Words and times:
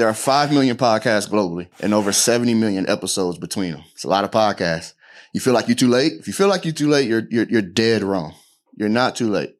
There 0.00 0.08
are 0.08 0.14
5 0.14 0.50
million 0.50 0.78
podcasts 0.78 1.28
globally 1.28 1.68
and 1.78 1.92
over 1.92 2.10
70 2.10 2.54
million 2.54 2.88
episodes 2.88 3.36
between 3.36 3.72
them. 3.72 3.82
It's 3.92 4.04
a 4.04 4.08
lot 4.08 4.24
of 4.24 4.30
podcasts. 4.30 4.94
You 5.34 5.40
feel 5.40 5.52
like 5.52 5.68
you're 5.68 5.74
too 5.74 5.88
late? 5.88 6.14
If 6.14 6.26
you 6.26 6.32
feel 6.32 6.48
like 6.48 6.64
you're 6.64 6.72
too 6.72 6.88
late, 6.88 7.06
you're, 7.06 7.26
you're, 7.28 7.44
you're 7.44 7.60
dead 7.60 8.02
wrong. 8.02 8.34
You're 8.74 8.88
not 8.88 9.14
too 9.14 9.28
late. 9.28 9.56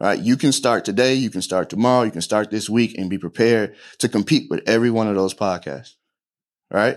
All 0.00 0.06
right. 0.06 0.18
You 0.18 0.38
can 0.38 0.52
start 0.52 0.86
today. 0.86 1.12
You 1.12 1.28
can 1.28 1.42
start 1.42 1.68
tomorrow. 1.68 2.04
You 2.04 2.10
can 2.10 2.22
start 2.22 2.50
this 2.50 2.70
week 2.70 2.96
and 2.96 3.10
be 3.10 3.18
prepared 3.18 3.76
to 3.98 4.08
compete 4.08 4.48
with 4.48 4.66
every 4.66 4.90
one 4.90 5.08
of 5.08 5.14
those 5.14 5.34
podcasts. 5.34 5.92
All 6.72 6.80
right. 6.80 6.96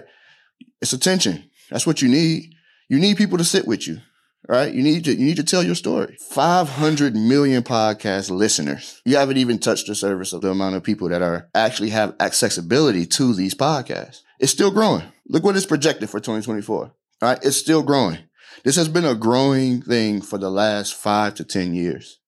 It's 0.82 0.94
attention. 0.94 1.50
That's 1.70 1.86
what 1.86 2.02
you 2.02 2.08
need. 2.08 2.56
You 2.88 2.98
need 2.98 3.18
people 3.18 3.40
to 3.40 3.44
sit 3.44 3.68
with 3.68 3.90
you. 3.90 4.00
Right. 4.48 4.74
You 4.74 4.82
need 4.82 5.04
to, 5.06 5.14
you 5.14 5.26
need 5.26 5.38
to 5.38 5.44
tell 5.44 5.64
your 5.64 5.76
story. 5.76 6.18
500 6.32 7.16
million 7.16 7.62
podcast 7.62 8.32
listeners. 8.32 9.02
You 9.06 9.18
haven't 9.18 9.38
even 9.38 9.60
touched 9.60 9.88
the 9.88 9.96
surface 9.96 10.34
of 10.34 10.42
the 10.42 10.50
amount 10.50 10.76
of 10.76 10.84
people 10.84 11.10
that 11.10 11.22
are 11.22 11.50
actually 11.54 11.90
have 11.90 12.16
accessibility 12.20 13.06
to 13.08 13.34
these 13.36 13.54
podcasts. 13.54 14.22
It's 14.40 14.52
still 14.52 14.72
growing. 14.72 15.04
Look 15.28 15.44
what 15.44 15.56
is 15.56 15.66
projected 15.66 16.10
for 16.10 16.20
2024. 16.20 16.84
All 16.86 16.94
right. 17.22 17.38
It's 17.44 17.58
still 17.58 17.84
growing. 17.84 18.18
This 18.64 18.76
has 18.76 18.88
been 18.88 19.06
a 19.06 19.14
growing 19.14 19.82
thing 19.82 20.22
for 20.22 20.38
the 20.38 20.50
last 20.50 20.96
five 20.96 21.36
to 21.36 21.44
10 21.44 21.74
years. 21.74 22.20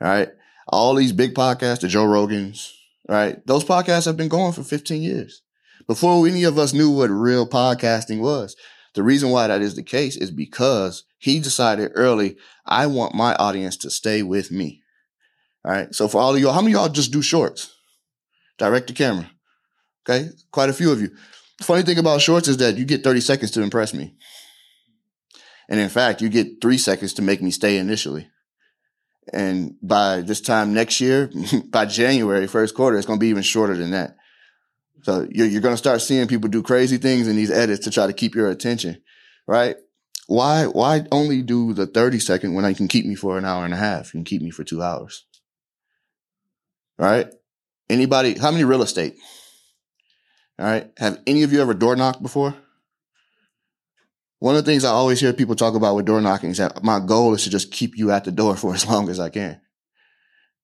All 0.00 0.08
right. 0.08 0.30
All 0.68 0.94
these 0.94 1.12
big 1.12 1.34
podcasts, 1.34 1.80
the 1.80 1.88
Joe 1.88 2.06
Rogans, 2.06 2.72
right? 3.08 3.44
Those 3.46 3.64
podcasts 3.64 4.06
have 4.06 4.16
been 4.16 4.28
going 4.28 4.52
for 4.52 4.62
15 4.62 5.02
years 5.02 5.42
before 5.86 6.26
any 6.26 6.44
of 6.44 6.58
us 6.58 6.72
knew 6.72 6.90
what 6.90 7.10
real 7.10 7.46
podcasting 7.46 8.20
was. 8.20 8.56
The 8.94 9.02
reason 9.02 9.30
why 9.30 9.46
that 9.46 9.62
is 9.62 9.74
the 9.74 9.82
case 9.82 10.16
is 10.16 10.30
because 10.30 11.04
he 11.18 11.38
decided 11.38 11.92
early, 11.94 12.36
I 12.66 12.86
want 12.86 13.14
my 13.14 13.34
audience 13.36 13.76
to 13.78 13.90
stay 13.90 14.22
with 14.22 14.50
me. 14.50 14.82
All 15.64 15.72
right. 15.72 15.94
So 15.94 16.08
for 16.08 16.20
all 16.20 16.34
of 16.34 16.40
y'all, 16.40 16.52
how 16.52 16.60
many 16.60 16.74
of 16.74 16.80
y'all 16.80 16.88
just 16.88 17.12
do 17.12 17.22
shorts? 17.22 17.74
Direct 18.58 18.88
to 18.88 18.92
camera. 18.92 19.30
Okay. 20.08 20.28
Quite 20.50 20.68
a 20.68 20.74
few 20.74 20.92
of 20.92 21.00
you. 21.00 21.10
The 21.58 21.64
funny 21.64 21.82
thing 21.82 21.98
about 21.98 22.20
shorts 22.20 22.48
is 22.48 22.56
that 22.58 22.76
you 22.76 22.84
get 22.84 23.04
30 23.04 23.20
seconds 23.20 23.50
to 23.52 23.62
impress 23.62 23.94
me. 23.94 24.14
And 25.68 25.80
in 25.80 25.88
fact, 25.88 26.20
you 26.20 26.28
get 26.28 26.60
three 26.60 26.78
seconds 26.78 27.14
to 27.14 27.22
make 27.22 27.40
me 27.40 27.50
stay 27.50 27.78
initially. 27.78 28.28
And 29.32 29.76
by 29.80 30.22
this 30.22 30.40
time 30.40 30.74
next 30.74 31.00
year, 31.00 31.30
by 31.70 31.86
January, 31.86 32.46
first 32.46 32.74
quarter, 32.74 32.96
it's 32.96 33.06
going 33.06 33.18
to 33.18 33.24
be 33.24 33.28
even 33.28 33.42
shorter 33.42 33.76
than 33.76 33.92
that. 33.92 34.16
So 35.02 35.26
you're, 35.30 35.46
you're 35.46 35.60
going 35.60 35.74
to 35.74 35.78
start 35.78 36.00
seeing 36.00 36.28
people 36.28 36.48
do 36.48 36.62
crazy 36.62 36.96
things 36.96 37.28
in 37.28 37.36
these 37.36 37.50
edits 37.50 37.84
to 37.84 37.90
try 37.90 38.06
to 38.06 38.12
keep 38.12 38.34
your 38.34 38.48
attention, 38.48 39.02
right? 39.46 39.76
Why, 40.28 40.64
why 40.66 41.06
only 41.10 41.42
do 41.42 41.72
the 41.72 41.86
30 41.86 42.20
second 42.20 42.54
when 42.54 42.64
I 42.64 42.72
can 42.72 42.88
keep 42.88 43.04
me 43.04 43.14
for 43.14 43.36
an 43.36 43.44
hour 43.44 43.64
and 43.64 43.74
a 43.74 43.76
half? 43.76 44.14
You 44.14 44.18
can 44.18 44.24
keep 44.24 44.42
me 44.42 44.50
for 44.50 44.64
two 44.64 44.82
hours. 44.82 45.26
Right? 46.98 47.26
Anybody, 47.90 48.38
how 48.38 48.52
many 48.52 48.64
real 48.64 48.82
estate? 48.82 49.16
All 50.58 50.66
right. 50.66 50.90
Have 50.98 51.20
any 51.26 51.42
of 51.42 51.52
you 51.52 51.60
ever 51.60 51.74
door 51.74 51.96
knocked 51.96 52.22
before? 52.22 52.54
One 54.38 54.56
of 54.56 54.64
the 54.64 54.70
things 54.70 54.84
I 54.84 54.90
always 54.90 55.20
hear 55.20 55.32
people 55.32 55.56
talk 55.56 55.74
about 55.74 55.96
with 55.96 56.06
door 56.06 56.20
knocking 56.20 56.50
is 56.50 56.58
that 56.58 56.82
my 56.82 57.00
goal 57.00 57.34
is 57.34 57.44
to 57.44 57.50
just 57.50 57.72
keep 57.72 57.96
you 57.96 58.10
at 58.10 58.24
the 58.24 58.32
door 58.32 58.56
for 58.56 58.74
as 58.74 58.86
long 58.86 59.08
as 59.08 59.18
I 59.18 59.28
can. 59.28 59.60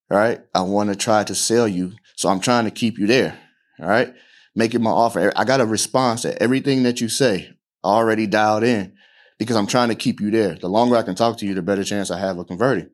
All 0.09 0.17
right. 0.17 0.39
I 0.55 0.61
want 0.61 0.89
to 0.89 0.95
try 0.95 1.23
to 1.25 1.35
sell 1.35 1.67
you. 1.67 1.93
So 2.15 2.29
I'm 2.29 2.39
trying 2.39 2.65
to 2.65 2.71
keep 2.71 2.97
you 2.97 3.07
there. 3.07 3.37
All 3.79 3.87
right. 3.87 4.13
Making 4.55 4.83
my 4.83 4.91
offer. 4.91 5.31
I 5.35 5.45
got 5.45 5.61
a 5.61 5.65
response 5.65 6.23
to 6.23 6.41
everything 6.41 6.83
that 6.83 7.01
you 7.01 7.09
say 7.09 7.53
already 7.83 8.27
dialed 8.27 8.63
in 8.63 8.93
because 9.37 9.55
I'm 9.55 9.67
trying 9.67 9.89
to 9.89 9.95
keep 9.95 10.19
you 10.19 10.31
there. 10.31 10.55
The 10.55 10.67
longer 10.67 10.95
I 10.95 11.03
can 11.03 11.15
talk 11.15 11.37
to 11.37 11.45
you, 11.45 11.53
the 11.53 11.61
better 11.61 11.83
chance 11.83 12.11
I 12.11 12.19
have 12.19 12.37
of 12.37 12.47
converting. 12.47 12.89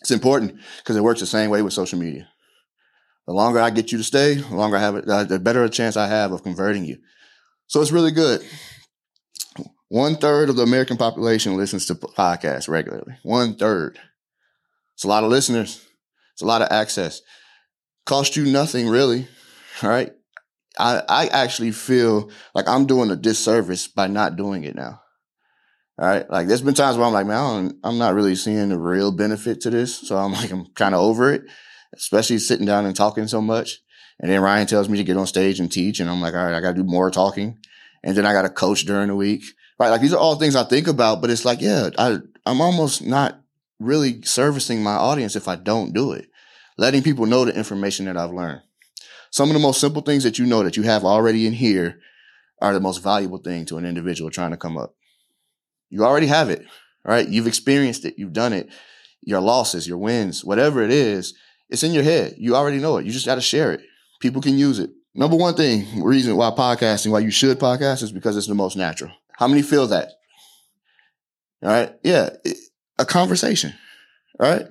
It's 0.00 0.10
important 0.10 0.58
because 0.78 0.96
it 0.96 1.02
works 1.02 1.20
the 1.20 1.26
same 1.26 1.50
way 1.50 1.62
with 1.62 1.72
social 1.72 1.98
media. 1.98 2.28
The 3.26 3.34
longer 3.34 3.60
I 3.60 3.70
get 3.70 3.92
you 3.92 3.98
to 3.98 4.04
stay, 4.04 4.34
the 4.34 4.56
longer 4.56 4.76
I 4.76 4.80
have 4.80 4.96
it, 4.96 5.08
uh, 5.08 5.24
the 5.24 5.38
better 5.38 5.62
a 5.62 5.68
chance 5.68 5.96
I 5.96 6.08
have 6.08 6.32
of 6.32 6.42
converting 6.42 6.84
you. 6.84 6.98
So 7.66 7.80
it's 7.80 7.92
really 7.92 8.10
good. 8.10 8.42
One 9.88 10.16
third 10.16 10.48
of 10.48 10.56
the 10.56 10.62
American 10.62 10.96
population 10.96 11.56
listens 11.56 11.86
to 11.86 11.94
podcasts 11.94 12.68
regularly. 12.68 13.18
One 13.22 13.54
third. 13.54 13.98
It's 14.94 15.04
a 15.04 15.08
lot 15.08 15.24
of 15.24 15.30
listeners. 15.30 15.86
It's 16.32 16.42
a 16.42 16.46
lot 16.46 16.62
of 16.62 16.68
access. 16.70 17.22
Cost 18.06 18.36
you 18.36 18.46
nothing 18.46 18.88
really. 18.88 19.28
All 19.82 19.90
right. 19.90 20.12
I, 20.78 21.02
I 21.08 21.26
actually 21.26 21.72
feel 21.72 22.30
like 22.54 22.68
I'm 22.68 22.86
doing 22.86 23.10
a 23.10 23.16
disservice 23.16 23.88
by 23.88 24.06
not 24.06 24.36
doing 24.36 24.64
it 24.64 24.74
now. 24.74 25.00
All 25.98 26.08
right. 26.08 26.28
Like 26.30 26.46
there's 26.46 26.62
been 26.62 26.74
times 26.74 26.96
where 26.96 27.06
I'm 27.06 27.12
like, 27.12 27.26
man, 27.26 27.78
I'm 27.84 27.98
not 27.98 28.14
really 28.14 28.34
seeing 28.34 28.70
the 28.70 28.78
real 28.78 29.12
benefit 29.12 29.60
to 29.62 29.70
this. 29.70 29.96
So 29.96 30.16
I'm 30.16 30.32
like, 30.32 30.50
I'm 30.50 30.66
kind 30.74 30.94
of 30.94 31.00
over 31.00 31.32
it, 31.32 31.42
especially 31.94 32.38
sitting 32.38 32.66
down 32.66 32.86
and 32.86 32.96
talking 32.96 33.26
so 33.26 33.40
much. 33.40 33.80
And 34.18 34.30
then 34.30 34.40
Ryan 34.40 34.66
tells 34.66 34.88
me 34.88 34.98
to 34.98 35.04
get 35.04 35.16
on 35.16 35.26
stage 35.26 35.60
and 35.60 35.70
teach. 35.70 36.00
And 36.00 36.08
I'm 36.08 36.20
like, 36.20 36.34
all 36.34 36.44
right, 36.44 36.54
I 36.54 36.60
got 36.60 36.76
to 36.76 36.82
do 36.82 36.84
more 36.84 37.10
talking. 37.10 37.58
And 38.02 38.16
then 38.16 38.24
I 38.24 38.32
got 38.32 38.42
to 38.42 38.50
coach 38.50 38.84
during 38.84 39.08
the 39.08 39.16
week 39.16 39.44
right? 39.80 39.88
Like 39.88 40.02
these 40.02 40.12
are 40.12 40.20
all 40.20 40.36
things 40.36 40.54
I 40.54 40.62
think 40.62 40.86
about, 40.86 41.20
but 41.20 41.30
it's 41.30 41.44
like, 41.44 41.60
yeah, 41.60 41.88
I, 41.98 42.18
I'm 42.46 42.60
almost 42.60 43.02
not 43.02 43.40
really 43.80 44.22
servicing 44.22 44.82
my 44.82 44.94
audience 44.94 45.34
if 45.34 45.48
I 45.48 45.56
don't 45.56 45.94
do 45.94 46.12
it. 46.12 46.28
Letting 46.76 47.02
people 47.02 47.26
know 47.26 47.46
the 47.46 47.56
information 47.56 48.04
that 48.04 48.16
I've 48.16 48.30
learned. 48.30 48.60
Some 49.30 49.48
of 49.48 49.54
the 49.54 49.60
most 49.60 49.80
simple 49.80 50.02
things 50.02 50.24
that 50.24 50.38
you 50.38 50.46
know 50.46 50.62
that 50.62 50.76
you 50.76 50.82
have 50.82 51.04
already 51.04 51.46
in 51.46 51.52
here 51.52 52.00
are 52.60 52.74
the 52.74 52.80
most 52.80 52.98
valuable 52.98 53.38
thing 53.38 53.64
to 53.66 53.78
an 53.78 53.84
individual 53.86 54.30
trying 54.30 54.50
to 54.50 54.56
come 54.56 54.76
up. 54.76 54.94
You 55.88 56.04
already 56.04 56.26
have 56.26 56.50
it, 56.50 56.64
right? 57.04 57.26
You've 57.28 57.46
experienced 57.46 58.04
it. 58.04 58.14
You've 58.18 58.32
done 58.32 58.52
it. 58.52 58.68
Your 59.22 59.40
losses, 59.40 59.86
your 59.86 59.98
wins, 59.98 60.44
whatever 60.44 60.82
it 60.82 60.90
is, 60.90 61.34
it's 61.68 61.82
in 61.82 61.92
your 61.92 62.02
head. 62.02 62.34
You 62.38 62.56
already 62.56 62.78
know 62.78 62.96
it. 62.96 63.06
You 63.06 63.12
just 63.12 63.26
got 63.26 63.36
to 63.36 63.40
share 63.40 63.72
it. 63.72 63.80
People 64.20 64.42
can 64.42 64.58
use 64.58 64.78
it. 64.78 64.90
Number 65.14 65.36
one 65.36 65.54
thing, 65.54 66.02
reason 66.02 66.36
why 66.36 66.50
podcasting, 66.50 67.10
why 67.10 67.18
you 67.20 67.30
should 67.30 67.58
podcast 67.58 68.02
is 68.02 68.12
because 68.12 68.36
it's 68.36 68.46
the 68.46 68.54
most 68.54 68.76
natural. 68.76 69.12
How 69.32 69.48
many 69.48 69.62
feel 69.62 69.86
that? 69.88 70.10
All 71.62 71.70
right. 71.70 71.92
Yeah. 72.02 72.30
A 72.98 73.04
conversation. 73.04 73.74
Right. 74.38 74.66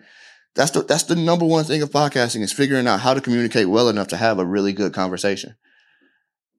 That's 0.60 0.72
the, 0.72 0.82
that's 0.82 1.04
the 1.04 1.16
number 1.16 1.46
one 1.46 1.64
thing 1.64 1.82
of 1.82 1.90
podcasting 1.90 2.42
is 2.42 2.52
figuring 2.52 2.86
out 2.86 3.00
how 3.00 3.14
to 3.14 3.22
communicate 3.22 3.70
well 3.70 3.88
enough 3.88 4.10
to 4.10 4.18
have 4.18 4.40
a 4.40 4.46
really 4.46 4.74
good 4.74 4.94
conversation. 4.94 5.56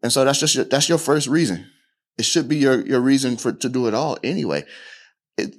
And 0.02 0.10
so 0.10 0.24
that's 0.24 0.40
just 0.40 0.54
your, 0.54 0.64
that's 0.64 0.88
your 0.88 0.96
first 0.96 1.26
reason. 1.26 1.70
It 2.16 2.24
should 2.24 2.48
be 2.48 2.56
your, 2.56 2.80
your 2.80 3.02
reason 3.02 3.36
for, 3.36 3.52
to 3.52 3.68
do 3.68 3.88
it 3.88 3.92
all 3.92 4.16
anyway. 4.24 4.64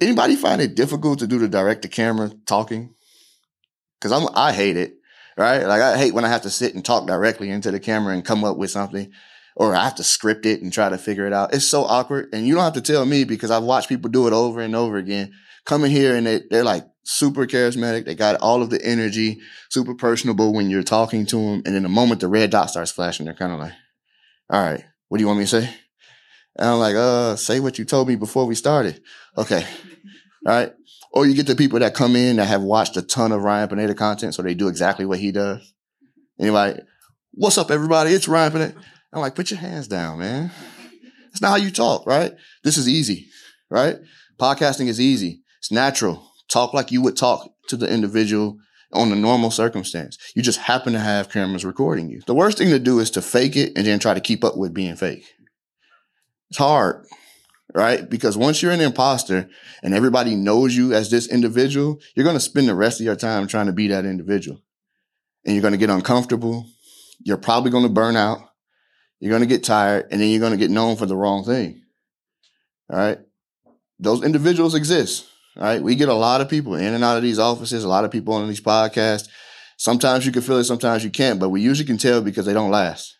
Anybody 0.00 0.34
find 0.34 0.60
it 0.60 0.74
difficult 0.74 1.20
to 1.20 1.28
do 1.28 1.38
the 1.38 1.46
direct 1.46 1.82
to 1.82 1.88
camera 1.88 2.32
talking? 2.44 2.96
Cause 4.00 4.10
I'm, 4.10 4.26
I 4.34 4.52
hate 4.52 4.76
it. 4.76 4.94
Right. 5.36 5.64
Like 5.64 5.80
I 5.80 5.96
hate 5.96 6.12
when 6.12 6.24
I 6.24 6.28
have 6.28 6.42
to 6.42 6.50
sit 6.50 6.74
and 6.74 6.84
talk 6.84 7.06
directly 7.06 7.48
into 7.48 7.70
the 7.70 7.78
camera 7.78 8.12
and 8.12 8.24
come 8.24 8.42
up 8.42 8.56
with 8.56 8.72
something 8.72 9.12
or 9.54 9.76
I 9.76 9.84
have 9.84 9.94
to 9.94 10.04
script 10.04 10.46
it 10.46 10.62
and 10.62 10.72
try 10.72 10.88
to 10.88 10.98
figure 10.98 11.28
it 11.28 11.32
out. 11.32 11.54
It's 11.54 11.68
so 11.68 11.84
awkward. 11.84 12.30
And 12.32 12.44
you 12.44 12.56
don't 12.56 12.64
have 12.64 12.72
to 12.72 12.80
tell 12.80 13.06
me 13.06 13.22
because 13.22 13.52
I've 13.52 13.62
watched 13.62 13.88
people 13.88 14.10
do 14.10 14.26
it 14.26 14.32
over 14.32 14.60
and 14.60 14.74
over 14.74 14.96
again. 14.96 15.30
Coming 15.64 15.92
here 15.92 16.16
and 16.16 16.26
they, 16.26 16.40
they're 16.50 16.64
like 16.64 16.88
super 17.04 17.46
charismatic. 17.46 18.04
They 18.04 18.14
got 18.14 18.40
all 18.40 18.62
of 18.62 18.70
the 18.70 18.84
energy, 18.84 19.40
super 19.70 19.94
personable 19.94 20.52
when 20.52 20.70
you're 20.70 20.82
talking 20.82 21.26
to 21.26 21.36
them. 21.36 21.62
And 21.64 21.74
in 21.74 21.82
the 21.82 21.88
moment 21.88 22.20
the 22.20 22.28
red 22.28 22.50
dot 22.50 22.70
starts 22.70 22.90
flashing, 22.90 23.26
they're 23.26 23.34
kind 23.34 23.52
of 23.52 23.60
like, 23.60 23.72
all 24.50 24.62
right, 24.62 24.84
what 25.08 25.18
do 25.18 25.22
you 25.22 25.26
want 25.26 25.38
me 25.38 25.44
to 25.44 25.62
say? 25.62 25.74
And 26.56 26.68
I'm 26.68 26.78
like, 26.78 26.94
uh, 26.94 27.36
say 27.36 27.60
what 27.60 27.78
you 27.78 27.84
told 27.84 28.08
me 28.08 28.16
before 28.16 28.46
we 28.46 28.54
started. 28.54 29.00
Okay. 29.36 29.64
All 30.46 30.52
right. 30.52 30.72
Or 31.12 31.26
you 31.26 31.34
get 31.34 31.46
the 31.46 31.56
people 31.56 31.78
that 31.78 31.94
come 31.94 32.16
in 32.16 32.36
that 32.36 32.46
have 32.46 32.62
watched 32.62 32.96
a 32.96 33.02
ton 33.02 33.32
of 33.32 33.42
Ryan 33.42 33.68
Pineda 33.68 33.94
content, 33.94 34.34
so 34.34 34.42
they 34.42 34.54
do 34.54 34.68
exactly 34.68 35.04
what 35.04 35.18
he 35.18 35.30
does. 35.30 35.72
Anyway, 36.38 36.80
what's 37.32 37.58
up, 37.58 37.70
everybody? 37.70 38.12
It's 38.12 38.28
Ryan 38.28 38.52
Pineda. 38.52 38.74
I'm 39.12 39.20
like, 39.20 39.34
put 39.34 39.50
your 39.50 39.60
hands 39.60 39.88
down, 39.88 40.18
man. 40.18 40.50
That's 41.26 41.42
not 41.42 41.50
how 41.50 41.56
you 41.56 41.70
talk, 41.70 42.06
right? 42.06 42.32
This 42.64 42.78
is 42.78 42.88
easy, 42.88 43.28
right? 43.70 43.98
Podcasting 44.38 44.88
is 44.88 45.00
easy. 45.00 45.42
It's 45.58 45.70
natural. 45.70 46.31
Talk 46.52 46.74
like 46.74 46.92
you 46.92 47.00
would 47.02 47.16
talk 47.16 47.50
to 47.68 47.76
the 47.76 47.92
individual 47.92 48.58
on 48.92 49.10
a 49.10 49.16
normal 49.16 49.50
circumstance. 49.50 50.18
You 50.36 50.42
just 50.42 50.58
happen 50.58 50.92
to 50.92 50.98
have 50.98 51.30
cameras 51.30 51.64
recording 51.64 52.10
you. 52.10 52.20
The 52.26 52.34
worst 52.34 52.58
thing 52.58 52.68
to 52.68 52.78
do 52.78 52.98
is 52.98 53.10
to 53.12 53.22
fake 53.22 53.56
it 53.56 53.72
and 53.74 53.86
then 53.86 53.98
try 53.98 54.12
to 54.12 54.20
keep 54.20 54.44
up 54.44 54.56
with 54.56 54.74
being 54.74 54.96
fake. 54.96 55.24
It's 56.50 56.58
hard, 56.58 57.06
right? 57.74 58.08
Because 58.08 58.36
once 58.36 58.60
you're 58.60 58.72
an 58.72 58.82
imposter 58.82 59.48
and 59.82 59.94
everybody 59.94 60.36
knows 60.36 60.76
you 60.76 60.92
as 60.92 61.10
this 61.10 61.26
individual, 61.26 61.98
you're 62.14 62.24
going 62.24 62.36
to 62.36 62.40
spend 62.40 62.68
the 62.68 62.74
rest 62.74 63.00
of 63.00 63.06
your 63.06 63.16
time 63.16 63.46
trying 63.46 63.66
to 63.66 63.72
be 63.72 63.88
that 63.88 64.04
individual. 64.04 64.60
And 65.46 65.54
you're 65.54 65.62
going 65.62 65.72
to 65.72 65.78
get 65.78 65.88
uncomfortable. 65.88 66.66
You're 67.24 67.38
probably 67.38 67.70
going 67.70 67.84
to 67.84 67.88
burn 67.88 68.16
out 68.16 68.52
you're 69.22 69.30
going 69.30 69.42
to 69.42 69.46
get 69.46 69.62
tired 69.62 70.08
and 70.10 70.20
then 70.20 70.30
you're 70.30 70.40
going 70.40 70.50
to 70.50 70.58
get 70.58 70.72
known 70.72 70.96
for 70.96 71.06
the 71.06 71.16
wrong 71.16 71.44
thing. 71.44 71.80
All 72.90 72.98
right. 72.98 73.20
Those 74.00 74.24
individuals 74.24 74.74
exist. 74.74 75.28
Right. 75.56 75.82
We 75.82 75.94
get 75.94 76.08
a 76.08 76.14
lot 76.14 76.40
of 76.40 76.48
people 76.48 76.74
in 76.74 76.94
and 76.94 77.04
out 77.04 77.16
of 77.16 77.22
these 77.22 77.38
offices, 77.38 77.84
a 77.84 77.88
lot 77.88 78.04
of 78.04 78.10
people 78.10 78.34
on 78.34 78.48
these 78.48 78.60
podcasts. 78.60 79.28
Sometimes 79.76 80.24
you 80.24 80.32
can 80.32 80.42
feel 80.42 80.58
it, 80.58 80.64
sometimes 80.64 81.04
you 81.04 81.10
can't, 81.10 81.38
but 81.38 81.50
we 81.50 81.60
usually 81.60 81.86
can 81.86 81.98
tell 81.98 82.22
because 82.22 82.46
they 82.46 82.52
don't 82.54 82.70
last. 82.70 83.16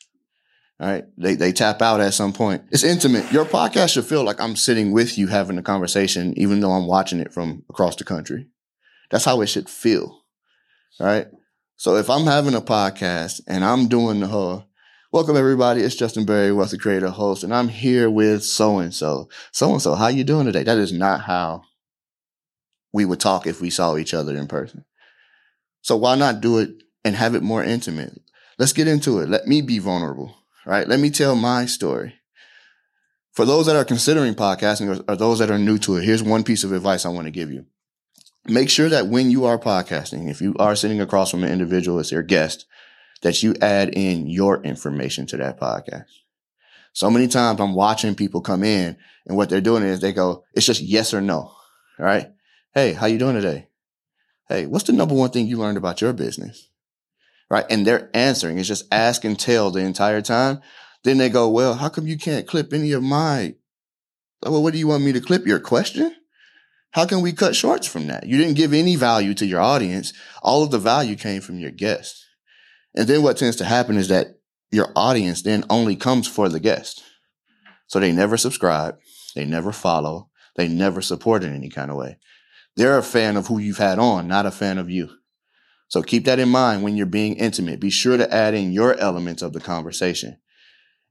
All 0.80 0.88
right. 0.88 1.04
They, 1.18 1.34
they 1.34 1.52
tap 1.52 1.82
out 1.82 2.00
at 2.00 2.14
some 2.14 2.32
point. 2.32 2.64
It's 2.70 2.84
intimate. 2.84 3.30
Your 3.32 3.44
podcast 3.44 3.92
should 3.92 4.06
feel 4.06 4.24
like 4.24 4.40
I'm 4.40 4.56
sitting 4.56 4.92
with 4.92 5.18
you 5.18 5.26
having 5.26 5.58
a 5.58 5.62
conversation, 5.62 6.32
even 6.36 6.60
though 6.60 6.72
I'm 6.72 6.86
watching 6.86 7.20
it 7.20 7.32
from 7.32 7.64
across 7.68 7.96
the 7.96 8.04
country. 8.04 8.46
That's 9.10 9.24
how 9.24 9.40
it 9.42 9.46
should 9.48 9.68
feel. 9.68 10.22
All 11.00 11.06
right. 11.06 11.26
So 11.76 11.96
if 11.96 12.08
I'm 12.08 12.24
having 12.24 12.54
a 12.54 12.60
podcast 12.60 13.42
and 13.46 13.64
I'm 13.64 13.88
doing 13.88 14.20
the, 14.20 14.28
uh, 14.28 14.62
Welcome 15.12 15.36
everybody. 15.36 15.82
It's 15.82 15.94
Justin 15.94 16.24
Berry, 16.24 16.52
Wealthy 16.52 16.78
Creator 16.78 17.10
host, 17.10 17.44
and 17.44 17.54
I'm 17.54 17.68
here 17.68 18.08
with 18.08 18.42
so 18.42 18.78
and 18.78 18.94
so. 18.94 19.28
So 19.52 19.70
and 19.72 19.82
so, 19.82 19.94
how 19.94 20.06
you 20.08 20.24
doing 20.24 20.46
today? 20.46 20.62
That 20.62 20.78
is 20.78 20.90
not 20.90 21.20
how 21.20 21.64
we 22.92 23.04
would 23.04 23.20
talk 23.20 23.46
if 23.46 23.60
we 23.60 23.70
saw 23.70 23.96
each 23.96 24.14
other 24.14 24.36
in 24.36 24.46
person. 24.46 24.84
So 25.80 25.96
why 25.96 26.14
not 26.14 26.40
do 26.40 26.58
it 26.58 26.70
and 27.04 27.16
have 27.16 27.34
it 27.34 27.42
more 27.42 27.64
intimate? 27.64 28.20
Let's 28.58 28.72
get 28.72 28.88
into 28.88 29.18
it. 29.20 29.28
Let 29.28 29.46
me 29.46 29.62
be 29.62 29.78
vulnerable, 29.78 30.36
right? 30.66 30.86
Let 30.86 31.00
me 31.00 31.10
tell 31.10 31.34
my 31.34 31.66
story. 31.66 32.14
For 33.32 33.46
those 33.46 33.66
that 33.66 33.76
are 33.76 33.84
considering 33.84 34.34
podcasting 34.34 34.94
or, 34.94 35.12
or 35.12 35.16
those 35.16 35.38
that 35.38 35.50
are 35.50 35.58
new 35.58 35.78
to 35.78 35.96
it, 35.96 36.04
here's 36.04 36.22
one 36.22 36.44
piece 36.44 36.64
of 36.64 36.72
advice 36.72 37.06
I 37.06 37.08
want 37.08 37.26
to 37.26 37.30
give 37.30 37.50
you. 37.50 37.64
Make 38.46 38.68
sure 38.68 38.88
that 38.88 39.06
when 39.06 39.30
you 39.30 39.44
are 39.46 39.58
podcasting, 39.58 40.28
if 40.28 40.40
you 40.40 40.54
are 40.58 40.76
sitting 40.76 41.00
across 41.00 41.30
from 41.30 41.44
an 41.44 41.52
individual 41.52 41.98
as 41.98 42.10
their 42.10 42.22
guest, 42.22 42.66
that 43.22 43.42
you 43.42 43.54
add 43.62 43.90
in 43.94 44.26
your 44.26 44.62
information 44.62 45.26
to 45.26 45.36
that 45.38 45.58
podcast. 45.58 46.06
So 46.92 47.10
many 47.10 47.28
times 47.28 47.60
I'm 47.60 47.74
watching 47.74 48.14
people 48.14 48.42
come 48.42 48.62
in 48.62 48.96
and 49.26 49.36
what 49.36 49.48
they're 49.48 49.60
doing 49.60 49.82
is 49.82 50.00
they 50.00 50.12
go, 50.12 50.44
it's 50.54 50.66
just 50.66 50.82
yes 50.82 51.14
or 51.14 51.20
no. 51.20 51.38
All 51.38 51.56
right. 51.98 52.30
Hey, 52.74 52.94
how 52.94 53.04
you 53.04 53.18
doing 53.18 53.34
today? 53.34 53.68
Hey, 54.48 54.64
what's 54.64 54.84
the 54.84 54.94
number 54.94 55.14
one 55.14 55.28
thing 55.28 55.46
you 55.46 55.58
learned 55.58 55.76
about 55.76 56.00
your 56.00 56.14
business? 56.14 56.70
Right. 57.50 57.66
And 57.68 57.86
they're 57.86 58.08
answering. 58.14 58.56
It's 58.56 58.66
just 58.66 58.86
ask 58.90 59.26
and 59.26 59.38
tell 59.38 59.70
the 59.70 59.80
entire 59.80 60.22
time. 60.22 60.62
Then 61.04 61.18
they 61.18 61.28
go, 61.28 61.50
well, 61.50 61.74
how 61.74 61.90
come 61.90 62.06
you 62.06 62.16
can't 62.16 62.46
clip 62.46 62.72
any 62.72 62.92
of 62.92 63.02
my, 63.02 63.56
oh, 64.42 64.52
well, 64.52 64.62
what 64.62 64.72
do 64.72 64.78
you 64.78 64.86
want 64.86 65.04
me 65.04 65.12
to 65.12 65.20
clip 65.20 65.46
your 65.46 65.60
question? 65.60 66.16
How 66.92 67.04
can 67.04 67.20
we 67.20 67.32
cut 67.32 67.54
shorts 67.54 67.86
from 67.86 68.06
that? 68.06 68.26
You 68.26 68.38
didn't 68.38 68.56
give 68.56 68.72
any 68.72 68.96
value 68.96 69.34
to 69.34 69.44
your 69.44 69.60
audience. 69.60 70.14
All 70.42 70.62
of 70.62 70.70
the 70.70 70.78
value 70.78 71.14
came 71.14 71.42
from 71.42 71.58
your 71.58 71.72
guest. 71.72 72.24
And 72.94 73.06
then 73.06 73.22
what 73.22 73.36
tends 73.36 73.56
to 73.56 73.66
happen 73.66 73.98
is 73.98 74.08
that 74.08 74.38
your 74.70 74.90
audience 74.96 75.42
then 75.42 75.64
only 75.68 75.94
comes 75.94 76.26
for 76.26 76.48
the 76.48 76.60
guest. 76.60 77.02
So 77.86 78.00
they 78.00 78.12
never 78.12 78.38
subscribe. 78.38 78.96
They 79.34 79.44
never 79.44 79.72
follow. 79.72 80.30
They 80.56 80.68
never 80.68 81.02
support 81.02 81.44
in 81.44 81.54
any 81.54 81.68
kind 81.68 81.90
of 81.90 81.98
way. 81.98 82.16
They're 82.76 82.98
a 82.98 83.02
fan 83.02 83.36
of 83.36 83.46
who 83.46 83.58
you've 83.58 83.78
had 83.78 83.98
on, 83.98 84.28
not 84.28 84.46
a 84.46 84.50
fan 84.50 84.78
of 84.78 84.90
you. 84.90 85.10
So 85.88 86.02
keep 86.02 86.24
that 86.24 86.38
in 86.38 86.48
mind 86.48 86.82
when 86.82 86.96
you're 86.96 87.06
being 87.06 87.36
intimate. 87.36 87.80
Be 87.80 87.90
sure 87.90 88.16
to 88.16 88.32
add 88.32 88.54
in 88.54 88.72
your 88.72 88.94
elements 88.94 89.42
of 89.42 89.52
the 89.52 89.60
conversation. 89.60 90.38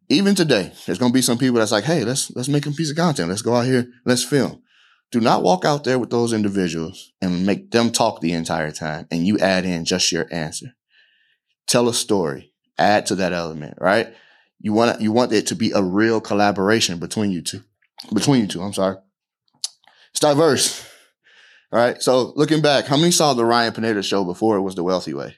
Even 0.10 0.34
today, 0.34 0.74
there's 0.86 0.98
going 0.98 1.12
to 1.12 1.18
be 1.18 1.22
some 1.22 1.38
people 1.38 1.60
that's 1.60 1.72
like, 1.72 1.84
Hey, 1.84 2.04
let's, 2.04 2.32
let's 2.36 2.50
make 2.50 2.66
a 2.66 2.72
piece 2.72 2.90
of 2.90 2.98
content. 2.98 3.30
Let's 3.30 3.44
go 3.44 3.56
out 3.56 3.66
here. 3.66 3.88
Let's 4.06 4.24
film. 4.24 4.64
Do 5.12 5.20
not 5.20 5.44
walk 5.44 5.66
out 5.66 5.84
there 5.84 6.00
with 6.00 6.10
those 6.10 6.34
individuals 6.34 7.12
and 7.22 7.46
make 7.46 7.72
them 7.72 7.92
talk 7.92 8.22
the 8.22 8.34
entire 8.34 8.72
time 8.72 9.08
and 9.12 9.28
you 9.28 9.38
add 9.38 9.66
in 9.66 9.86
just 9.86 10.12
your 10.12 10.28
answer 10.32 10.74
tell 11.72 11.88
a 11.88 11.94
story, 11.94 12.52
add 12.78 13.06
to 13.08 13.16
that 13.16 13.32
element, 13.32 13.78
right? 13.80 14.14
You 14.60 14.74
want 14.74 15.02
you 15.02 15.12
want 15.12 15.32
it 15.32 15.48
to 15.48 15.56
be 15.56 15.72
a 15.72 15.82
real 15.82 16.22
collaboration 16.22 17.00
between 17.00 17.32
you 17.32 17.42
two, 17.42 17.64
between 18.14 18.42
you 18.42 18.48
two. 18.48 18.62
I'm 18.62 18.74
sorry. 18.74 18.98
It's 20.12 20.20
diverse, 20.20 20.86
right? 21.72 22.02
So 22.02 22.34
looking 22.36 22.62
back, 22.62 22.86
how 22.86 22.98
many 22.98 23.12
saw 23.12 23.34
the 23.34 23.46
Ryan 23.46 23.74
Pineda 23.74 24.04
show 24.04 24.24
before 24.24 24.58
it 24.58 24.62
was 24.62 24.76
the 24.76 24.84
Wealthy 24.84 25.14
Way? 25.14 25.36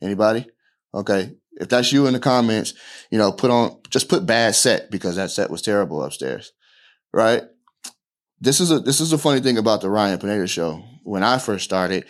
Anybody? 0.00 0.46
Okay. 0.94 1.34
If 1.54 1.68
that's 1.68 1.92
you 1.92 2.06
in 2.06 2.14
the 2.14 2.20
comments, 2.20 2.74
you 3.10 3.18
know, 3.18 3.30
put 3.32 3.50
on 3.50 3.78
just 3.90 4.08
put 4.08 4.24
bad 4.24 4.54
set 4.54 4.90
because 4.90 5.16
that 5.16 5.30
set 5.30 5.50
was 5.50 5.62
terrible 5.62 6.02
upstairs, 6.02 6.52
right? 7.12 7.42
This 8.40 8.58
is 8.58 8.70
a 8.70 8.80
this 8.80 9.00
is 9.00 9.12
a 9.12 9.18
funny 9.18 9.40
thing 9.40 9.58
about 9.58 9.82
the 9.82 9.90
Ryan 9.90 10.18
Pineda 10.18 10.46
show. 10.46 10.82
When 11.04 11.22
I 11.22 11.38
first 11.38 11.64
started, 11.64 12.06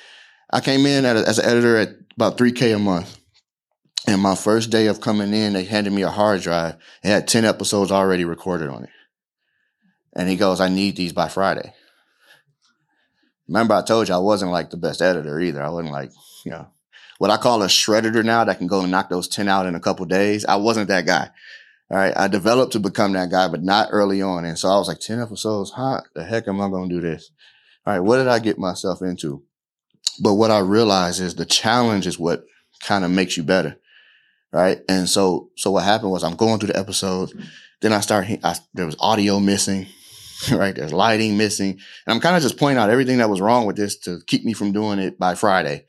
I 0.50 0.60
came 0.60 0.86
in 0.86 1.04
a, 1.04 1.08
as 1.08 1.38
an 1.38 1.46
editor 1.46 1.76
at 1.76 1.88
about 2.14 2.38
3K 2.38 2.76
a 2.76 2.78
month. 2.78 3.18
And 4.06 4.20
my 4.20 4.34
first 4.34 4.70
day 4.70 4.88
of 4.88 5.00
coming 5.00 5.32
in, 5.32 5.52
they 5.52 5.64
handed 5.64 5.92
me 5.92 6.02
a 6.02 6.10
hard 6.10 6.42
drive. 6.42 6.74
It 7.04 7.08
had 7.08 7.28
10 7.28 7.44
episodes 7.44 7.92
already 7.92 8.24
recorded 8.24 8.68
on 8.68 8.84
it. 8.84 8.90
And 10.14 10.28
he 10.28 10.36
goes, 10.36 10.60
I 10.60 10.68
need 10.68 10.96
these 10.96 11.12
by 11.12 11.28
Friday. 11.28 11.72
Remember, 13.52 13.74
I 13.74 13.82
told 13.82 14.08
you 14.08 14.14
I 14.14 14.18
wasn't 14.18 14.50
like 14.50 14.70
the 14.70 14.78
best 14.78 15.02
editor 15.02 15.38
either. 15.38 15.62
I 15.62 15.68
wasn't 15.68 15.92
like, 15.92 16.10
you 16.42 16.50
know, 16.50 16.68
what 17.18 17.30
I 17.30 17.36
call 17.36 17.62
a 17.62 17.66
shredder 17.66 18.24
now 18.24 18.44
that 18.44 18.56
can 18.56 18.66
go 18.66 18.80
and 18.80 18.90
knock 18.90 19.10
those 19.10 19.28
10 19.28 19.46
out 19.46 19.66
in 19.66 19.74
a 19.74 19.80
couple 19.80 20.06
days. 20.06 20.46
I 20.46 20.56
wasn't 20.56 20.88
that 20.88 21.04
guy. 21.04 21.28
All 21.90 21.98
right. 21.98 22.14
I 22.16 22.28
developed 22.28 22.72
to 22.72 22.80
become 22.80 23.12
that 23.12 23.30
guy, 23.30 23.48
but 23.48 23.62
not 23.62 23.88
early 23.90 24.22
on. 24.22 24.46
And 24.46 24.58
so 24.58 24.70
I 24.70 24.78
was 24.78 24.88
like, 24.88 25.00
10 25.00 25.20
episodes. 25.20 25.70
How 25.76 26.00
the 26.14 26.24
heck 26.24 26.48
am 26.48 26.62
I 26.62 26.70
going 26.70 26.88
to 26.88 26.94
do 26.94 27.02
this? 27.02 27.30
All 27.84 27.92
right. 27.92 28.00
What 28.00 28.16
did 28.16 28.28
I 28.28 28.38
get 28.38 28.58
myself 28.58 29.02
into? 29.02 29.42
But 30.22 30.34
what 30.36 30.50
I 30.50 30.60
realized 30.60 31.20
is 31.20 31.34
the 31.34 31.44
challenge 31.44 32.06
is 32.06 32.18
what 32.18 32.46
kind 32.80 33.04
of 33.04 33.10
makes 33.10 33.36
you 33.36 33.42
better. 33.42 33.76
Right. 34.50 34.80
And 34.88 35.06
so, 35.10 35.50
so 35.58 35.72
what 35.72 35.84
happened 35.84 36.12
was 36.12 36.24
I'm 36.24 36.36
going 36.36 36.58
through 36.58 36.72
the 36.72 36.78
episodes. 36.78 37.34
Then 37.82 37.92
I 37.92 38.00
start, 38.00 38.28
I, 38.42 38.56
there 38.72 38.86
was 38.86 38.96
audio 38.98 39.40
missing, 39.40 39.88
right? 40.52 40.74
There's 40.74 40.92
lighting 40.92 41.36
missing. 41.36 41.70
And 41.70 42.14
I'm 42.14 42.20
kind 42.20 42.36
of 42.36 42.42
just 42.42 42.58
pointing 42.58 42.78
out 42.78 42.90
everything 42.90 43.18
that 43.18 43.30
was 43.30 43.40
wrong 43.40 43.66
with 43.66 43.76
this 43.76 43.98
to 44.00 44.20
keep 44.26 44.44
me 44.44 44.52
from 44.52 44.72
doing 44.72 44.98
it 44.98 45.18
by 45.18 45.34
Friday. 45.34 45.86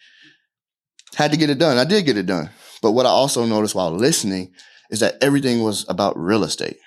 Had 1.15 1.31
to 1.31 1.37
get 1.37 1.49
it 1.49 1.59
done. 1.59 1.77
I 1.77 1.85
did 1.85 2.05
get 2.05 2.17
it 2.17 2.25
done. 2.25 2.49
But 2.81 2.91
what 2.91 3.05
I 3.05 3.09
also 3.09 3.45
noticed 3.45 3.75
while 3.75 3.91
listening 3.91 4.51
is 4.89 4.99
that 4.99 5.15
everything 5.21 5.63
was 5.63 5.85
about 5.89 6.17
real 6.17 6.43
estate. 6.43 6.77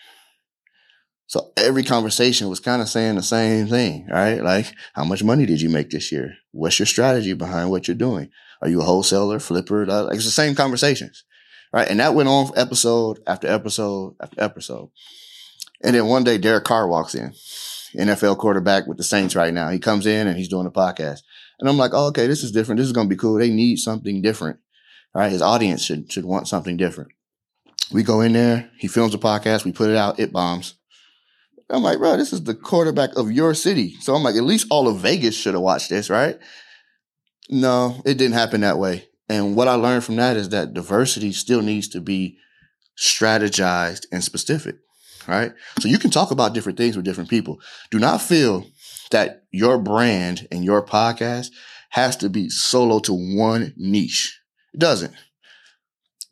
So 1.29 1.53
every 1.57 1.83
conversation 1.83 2.49
was 2.49 2.61
kind 2.61 2.81
of 2.81 2.89
saying 2.89 3.17
the 3.17 3.23
same 3.23 3.67
thing, 3.67 4.07
right? 4.09 4.41
Like, 4.41 4.73
how 4.95 5.05
much 5.05 5.25
money 5.25 5.45
did 5.45 5.61
you 5.61 5.69
make 5.69 5.91
this 5.91 6.13
year? 6.13 6.35
What's 6.53 6.79
your 6.79 6.87
strategy 6.87 7.33
behind 7.33 7.71
what 7.71 7.89
you're 7.89 7.97
doing? 7.97 8.31
Are 8.63 8.69
you 8.69 8.81
a 8.81 8.85
wholesaler, 8.85 9.41
flipper? 9.41 9.87
Like, 9.87 10.15
it's 10.15 10.25
the 10.25 10.31
same 10.31 10.55
conversations, 10.55 11.25
right? 11.73 11.89
And 11.89 11.99
that 11.99 12.15
went 12.15 12.29
on 12.29 12.53
episode 12.57 13.19
after 13.27 13.49
episode 13.49 14.15
after 14.21 14.41
episode. 14.41 14.91
And 15.83 15.95
then 15.95 16.07
one 16.07 16.25
day, 16.25 16.39
Derek 16.39 16.65
Carr 16.65 16.89
walks 16.89 17.15
in, 17.15 17.33
NFL 17.97 18.39
quarterback 18.39 18.87
with 18.87 18.97
the 18.97 19.05
Saints 19.05 19.37
right 19.37 19.53
now. 19.53 19.71
He 19.71 19.79
comes 19.79 20.07
in 20.07 20.27
and 20.27 20.37
he's 20.37 20.49
doing 20.49 20.67
a 20.67 20.71
podcast. 20.71 21.21
And 21.61 21.69
I'm 21.69 21.77
like, 21.77 21.93
oh, 21.95 22.07
okay, 22.09 22.27
this 22.27 22.43
is 22.43 22.53
different. 22.53 22.79
This 22.79 22.87
is 22.87 22.93
going 22.93 23.09
to 23.09 23.15
be 23.15 23.19
cool. 23.19 23.39
They 23.39 23.51
need 23.51 23.77
something 23.77 24.23
different, 24.23 24.59
right? 25.15 25.31
His 25.31 25.43
audience 25.43 25.83
should, 25.83 26.11
should 26.11 26.25
want 26.25 26.49
something 26.49 26.77
different. 26.77 27.11
We 27.93 28.03
go 28.03 28.21
in 28.21 28.33
there. 28.33 28.71
He 28.79 28.89
films 28.89 29.15
a 29.15 29.19
podcast. 29.19 29.65
We 29.65 29.73
put 29.73 29.91
it 29.91 29.97
out. 29.97 30.19
It 30.19 30.33
bombs 30.33 30.75
I'm 31.69 31.83
like, 31.83 31.99
bro, 31.99 32.17
this 32.17 32.33
is 32.33 32.45
the 32.45 32.55
quarterback 32.55 33.17
of 33.17 33.33
your 33.33 33.55
city. 33.55 33.97
So 34.01 34.15
I'm 34.15 34.23
like, 34.23 34.37
at 34.37 34.45
least 34.45 34.69
all 34.71 34.89
of 34.89 34.99
Vegas 34.99 35.37
should 35.37 35.55
have 35.55 35.63
watched 35.63 35.91
this, 35.91 36.09
right? 36.09 36.39
No, 37.51 38.03
it 38.05 38.15
didn't 38.15 38.35
happen 38.35 38.61
that 38.61 38.79
way. 38.79 39.09
And 39.29 39.57
what 39.57 39.69
I 39.69 39.75
learned 39.75 40.05
from 40.05 40.17
that 40.17 40.37
is 40.37 40.51
that 40.51 40.75
diversity 40.75 41.33
still 41.33 41.63
needs 41.63 41.89
to 41.89 42.01
be 42.01 42.39
strategized 42.97 44.07
and 44.13 44.23
specific, 44.23 44.77
right? 45.27 45.53
So 45.81 45.89
you 45.89 45.99
can 45.99 46.11
talk 46.11 46.31
about 46.31 46.55
different 46.55 46.79
things 46.79 46.97
with 46.97 47.05
different 47.05 47.31
people. 47.31 47.61
Do 47.91 47.99
not 47.99 48.23
feel 48.23 48.67
that 49.11 49.45
your 49.51 49.79
brand 49.79 50.49
and 50.51 50.65
your 50.65 50.85
podcast 50.85 51.51
has 51.91 52.17
to 52.17 52.29
be 52.29 52.49
solo 52.49 52.99
to 53.01 53.13
one 53.13 53.73
niche. 53.77 54.41
It 54.75 54.81
doesn't. 54.81 55.15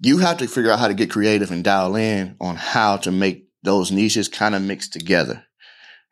You 0.00 0.18
have 0.18 0.38
to 0.38 0.48
figure 0.48 0.70
out 0.70 0.80
how 0.80 0.88
to 0.88 0.94
get 0.94 1.10
creative 1.10 1.50
and 1.50 1.64
dial 1.64 1.96
in 1.96 2.36
on 2.40 2.56
how 2.56 2.98
to 2.98 3.10
make 3.10 3.48
those 3.62 3.90
niches 3.90 4.28
kind 4.28 4.54
of 4.54 4.62
mixed 4.62 4.92
together. 4.92 5.44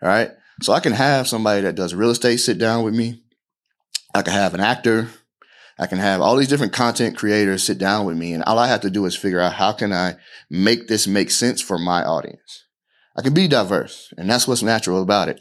All 0.03 0.09
right. 0.09 0.31
So 0.63 0.73
I 0.73 0.81
can 0.81 0.93
have 0.93 1.29
somebody 1.29 1.63
that 1.63 1.75
does 1.75 1.95
real 1.95 2.11
estate 2.11 2.39
sit 2.39 2.59
down 2.59 2.85
with 2.85 2.95
me. 2.95 3.23
I 4.15 4.23
can 4.23 4.33
have 4.33 4.55
an 4.55 4.61
actor. 4.61 5.09
I 5.79 5.87
can 5.87 5.99
have 5.99 6.21
all 6.21 6.37
these 6.37 6.49
different 6.49 6.73
content 6.73 7.17
creators 7.17 7.63
sit 7.63 7.79
down 7.79 8.07
with 8.07 8.17
me. 8.17 8.33
And 8.33 8.43
all 8.45 8.59
I 8.59 8.69
have 8.69 8.83
to 8.83 8.91
do 8.91 9.05
is 9.07 9.17
figure 9.17 9.41
out 9.41 9.55
how 9.55 9.73
can 9.73 9.93
I 9.93 10.17
make 10.51 10.89
this 10.89 11.07
make 11.07 11.31
sense 11.31 11.61
for 11.61 11.79
my 11.79 12.05
audience. 12.05 12.65
I 13.17 13.23
can 13.23 13.35
be 13.35 13.49
diverse 13.49 14.13
and 14.17 14.29
that's 14.29 14.49
what's 14.49 14.63
natural 14.63 15.03
about 15.03 15.29
it. 15.29 15.41